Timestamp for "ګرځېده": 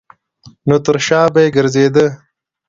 1.55-2.05